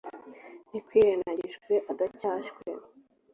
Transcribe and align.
ntikwirenagijwe 0.69 1.73
adacyashywe 1.91 2.63